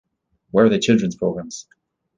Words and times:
Where 0.49 0.65
are 0.65 0.69
the 0.69 0.79
children’s 0.79 1.15
programs? 1.15 1.67